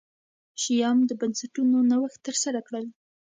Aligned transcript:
شیام 0.61 0.97
د 1.09 1.11
بنسټونو 1.19 1.77
نوښت 1.89 2.19
ترسره 2.27 2.59
کړل. 2.67 2.85